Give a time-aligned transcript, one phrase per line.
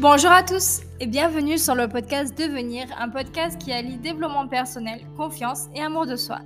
[0.00, 5.00] Bonjour à tous et bienvenue sur le podcast Devenir, un podcast qui allie développement personnel,
[5.16, 6.38] confiance et amour de soi.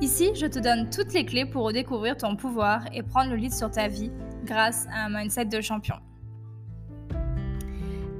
[0.00, 3.54] Ici, je te donne toutes les clés pour redécouvrir ton pouvoir et prendre le lead
[3.54, 4.10] sur ta vie
[4.44, 5.94] grâce à un mindset de champion.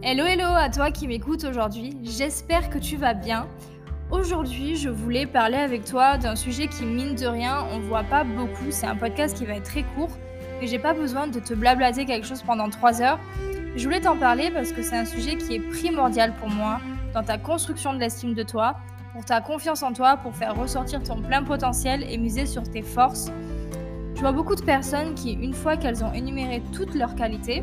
[0.04, 3.48] Hello hello à toi qui m'écoutes aujourd'hui, j'espère que tu vas bien.
[4.12, 8.22] Aujourd'hui, je voulais parler avec toi d'un sujet qui, mine de rien, on voit pas
[8.22, 8.70] beaucoup.
[8.70, 10.16] C'est un podcast qui va être très court,
[10.60, 13.18] mais j'ai pas besoin de te blablater quelque chose pendant 3 heures.
[13.76, 16.80] Je voulais t'en parler parce que c'est un sujet qui est primordial pour moi
[17.12, 18.76] dans ta construction de l'estime de toi,
[19.12, 22.80] pour ta confiance en toi, pour faire ressortir ton plein potentiel et miser sur tes
[22.80, 23.30] forces.
[24.14, 27.62] Je vois beaucoup de personnes qui, une fois qu'elles ont énuméré toutes leurs qualités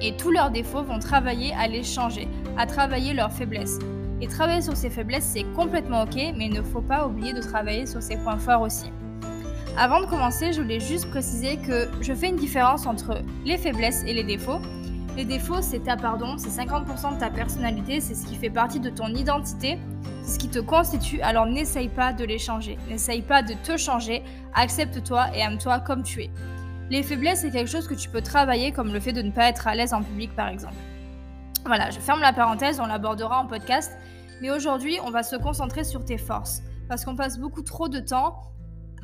[0.00, 2.26] et tous leurs défauts, vont travailler à les changer,
[2.56, 3.78] à travailler leurs faiblesses.
[4.22, 7.42] Et travailler sur ses faiblesses, c'est complètement ok, mais il ne faut pas oublier de
[7.42, 8.90] travailler sur ses points forts aussi.
[9.76, 14.02] Avant de commencer, je voulais juste préciser que je fais une différence entre les faiblesses
[14.06, 14.60] et les défauts.
[15.18, 18.78] Les défauts, c'est ta pardon, c'est 50% de ta personnalité, c'est ce qui fait partie
[18.78, 19.76] de ton identité,
[20.22, 23.76] c'est ce qui te constitue, alors n'essaye pas de les changer, n'essaye pas de te
[23.76, 24.22] changer,
[24.54, 26.30] accepte-toi et aime-toi comme tu es.
[26.88, 29.48] Les faiblesses, c'est quelque chose que tu peux travailler, comme le fait de ne pas
[29.48, 30.76] être à l'aise en public par exemple.
[31.66, 33.98] Voilà, je ferme la parenthèse, on l'abordera en podcast,
[34.40, 37.98] mais aujourd'hui, on va se concentrer sur tes forces, parce qu'on passe beaucoup trop de
[37.98, 38.52] temps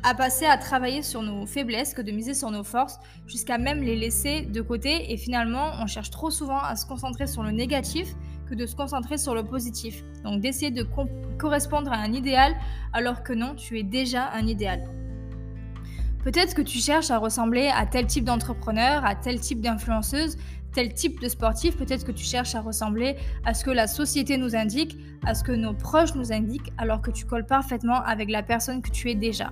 [0.03, 3.81] à passer à travailler sur nos faiblesses que de miser sur nos forces, jusqu'à même
[3.81, 5.11] les laisser de côté.
[5.11, 8.15] Et finalement, on cherche trop souvent à se concentrer sur le négatif
[8.49, 10.03] que de se concentrer sur le positif.
[10.23, 10.87] Donc d'essayer de
[11.37, 12.55] correspondre à un idéal
[12.93, 14.83] alors que non, tu es déjà un idéal.
[16.23, 20.37] Peut-être que tu cherches à ressembler à tel type d'entrepreneur, à tel type d'influenceuse,
[20.73, 23.15] tel type de sportif, peut-être que tu cherches à ressembler
[23.45, 27.01] à ce que la société nous indique, à ce que nos proches nous indiquent, alors
[27.01, 29.51] que tu colles parfaitement avec la personne que tu es déjà.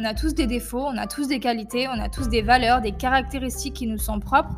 [0.00, 2.80] On a tous des défauts, on a tous des qualités, on a tous des valeurs,
[2.80, 4.56] des caractéristiques qui nous sont propres.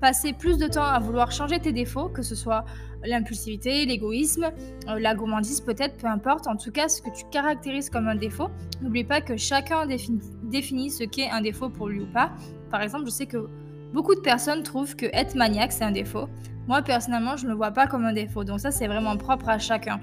[0.00, 2.64] Passer plus de temps à vouloir changer tes défauts, que ce soit
[3.04, 4.50] l'impulsivité, l'égoïsme,
[4.88, 8.14] euh, la gourmandise peut-être, peu importe, en tout cas ce que tu caractérises comme un
[8.14, 8.48] défaut,
[8.80, 12.30] n'oublie pas que chacun définit, ce qu'est un défaut pour lui ou pas.
[12.70, 13.46] Par exemple, je sais que
[13.92, 16.30] beaucoup de personnes trouvent que être maniaque c'est un défaut.
[16.66, 19.50] Moi personnellement, je ne le vois pas comme un défaut, donc ça c'est vraiment propre
[19.50, 20.00] à chacun.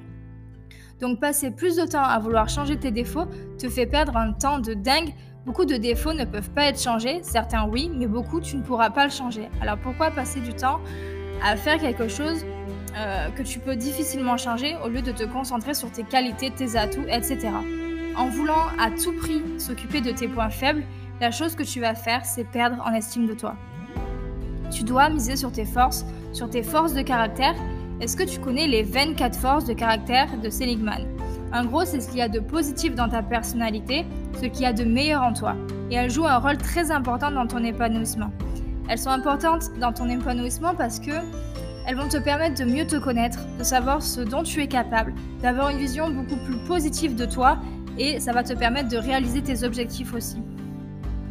[1.00, 3.25] Donc passer plus de temps à vouloir changer tes défauts
[3.57, 5.13] te fait perdre un temps de dingue.
[5.45, 8.89] Beaucoup de défauts ne peuvent pas être changés, certains oui, mais beaucoup tu ne pourras
[8.89, 9.50] pas le changer.
[9.61, 10.79] Alors pourquoi passer du temps
[11.44, 12.45] à faire quelque chose
[12.97, 16.78] euh, que tu peux difficilement changer au lieu de te concentrer sur tes qualités, tes
[16.78, 17.50] atouts, etc.
[18.16, 20.84] En voulant à tout prix s'occuper de tes points faibles,
[21.19, 23.55] la chose que tu vas faire, c'est perdre en estime de toi.
[24.72, 27.55] Tu dois miser sur tes forces, sur tes forces de caractère
[28.01, 31.06] est-ce que tu connais les 24 forces de caractère de Seligman?
[31.53, 34.66] En gros, c'est ce qu'il y a de positif dans ta personnalité, ce qu'il y
[34.66, 35.56] a de meilleur en toi.
[35.89, 38.31] Et elles jouent un rôle très important dans ton épanouissement.
[38.89, 41.11] Elles sont importantes dans ton épanouissement parce que
[41.88, 45.13] elles vont te permettre de mieux te connaître, de savoir ce dont tu es capable,
[45.41, 47.59] d'avoir une vision beaucoup plus positive de toi
[47.97, 50.41] et ça va te permettre de réaliser tes objectifs aussi.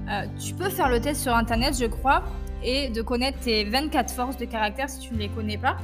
[0.08, 2.22] Euh, tu peux faire le test sur internet, je crois,
[2.62, 5.76] et de connaître tes 24 forces de caractère si tu ne les connais pas.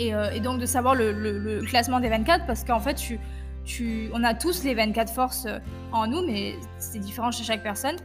[0.00, 2.96] Euh, et, donc de savoir le, classement des 24 parce qu'en fait,
[4.12, 5.58] on a tous les 24 forces euh,
[5.92, 7.96] en nous, mais c'est différent chez chaque personne.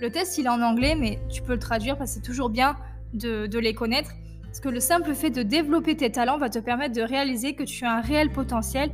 [0.00, 2.50] Le test, il est en anglais, mais tu peux le traduire parce que c'est toujours
[2.50, 2.76] bien
[3.14, 4.10] de, les connaître.
[4.44, 7.64] Parce que le simple fait de développer tes talents va te permettre de réaliser que
[7.64, 8.90] tu as un réel potentiel,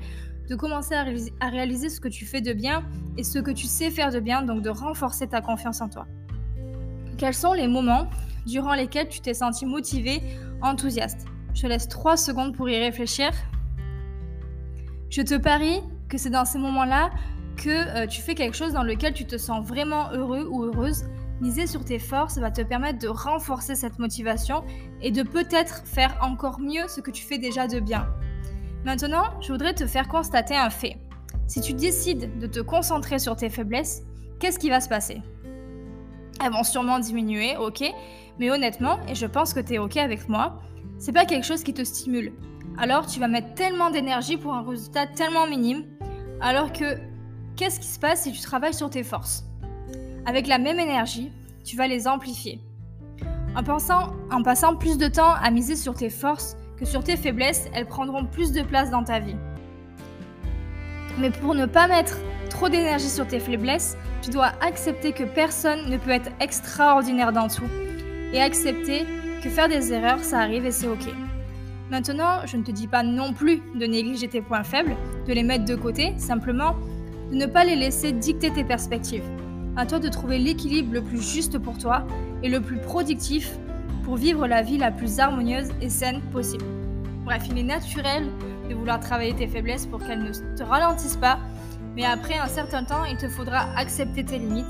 [0.48, 1.04] de commencer à,
[1.40, 2.84] à réaliser ce que tu fais de bien
[3.16, 6.06] et ce que tu sais faire de bien, donc de renforcer ta confiance en toi.
[7.18, 8.08] Quels sont les moments
[8.46, 10.20] durant lesquels tu t'es senti motivé,
[10.62, 11.26] enthousiaste?
[11.54, 13.30] Je laisse 3 secondes pour y réfléchir.
[15.08, 17.10] Je te parie que c'est dans ces moments-là
[17.56, 21.04] que euh, tu fais quelque chose dans lequel tu te sens vraiment heureux ou heureuse.
[21.40, 24.64] Miser sur tes forces va te permettre de renforcer cette motivation
[25.00, 28.08] et de peut-être faire encore mieux ce que tu fais déjà de bien.
[28.84, 30.96] Maintenant, je voudrais te faire constater un fait.
[31.46, 34.02] Si tu décides de te concentrer sur tes faiblesses,
[34.38, 35.22] qu'est-ce qui va se passer?
[36.42, 37.84] Elles vont sûrement diminuer, ok,
[38.38, 40.60] mais honnêtement, et je pense que tu es ok avec moi,
[40.98, 42.32] c'est pas quelque chose qui te stimule.
[42.78, 45.84] Alors tu vas mettre tellement d'énergie pour un résultat tellement minime,
[46.40, 46.98] alors que
[47.56, 49.44] qu'est-ce qui se passe si tu travailles sur tes forces?
[50.26, 51.30] Avec la même énergie,
[51.64, 52.60] tu vas les amplifier.
[53.56, 53.62] En,
[54.30, 57.86] en passant plus de temps à miser sur tes forces que sur tes faiblesses, elles
[57.86, 59.36] prendront plus de place dans ta vie.
[61.18, 62.18] Mais pour ne pas mettre
[62.50, 67.48] trop d'énergie sur tes faiblesses, tu dois accepter que personne ne peut être extraordinaire dans
[67.48, 67.68] tout
[68.32, 69.06] et accepter
[69.44, 71.06] que faire des erreurs, ça arrive et c'est ok.
[71.90, 74.96] Maintenant, je ne te dis pas non plus de négliger tes points faibles,
[75.28, 76.74] de les mettre de côté, simplement
[77.30, 79.24] de ne pas les laisser dicter tes perspectives.
[79.76, 82.06] À toi de trouver l'équilibre le plus juste pour toi
[82.42, 83.58] et le plus productif
[84.04, 86.64] pour vivre la vie la plus harmonieuse et saine possible.
[87.26, 88.26] Bref, il est naturel
[88.70, 91.38] de vouloir travailler tes faiblesses pour qu'elles ne te ralentissent pas,
[91.94, 94.64] mais après un certain temps, il te faudra accepter tes limites.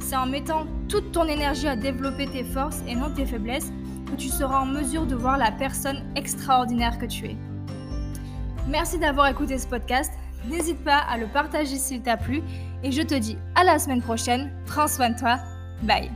[0.00, 3.72] C'est en mettant toute ton énergie à développer tes forces et non tes faiblesses
[4.10, 7.36] que tu seras en mesure de voir la personne extraordinaire que tu es.
[8.68, 10.12] Merci d'avoir écouté ce podcast.
[10.48, 12.42] N'hésite pas à le partager s'il t'a plu
[12.82, 14.50] et je te dis à la semaine prochaine.
[14.66, 15.38] Prends soin de toi.
[15.82, 16.10] Bye.